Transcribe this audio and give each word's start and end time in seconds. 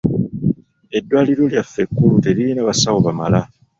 Eddwaliro 0.97 1.43
lyaffe 1.51 1.79
ekkulu 1.85 2.15
teririna 2.23 2.67
basawo 2.69 2.97
bamala. 3.05 3.39